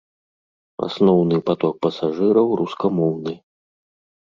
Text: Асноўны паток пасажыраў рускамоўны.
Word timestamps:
Асноўны 0.87 1.37
паток 1.51 1.75
пасажыраў 1.85 2.47
рускамоўны. 2.63 3.33